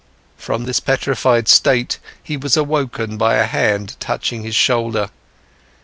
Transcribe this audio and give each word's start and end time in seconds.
From 0.35 0.65
this 0.65 0.79
petrified 0.79 1.47
state, 1.47 1.99
he 2.23 2.35
was 2.35 2.57
awoken 2.57 3.17
by 3.19 3.35
a 3.35 3.43
hand 3.45 3.97
touching 3.99 4.41
his 4.41 4.55
shoulder. 4.55 5.11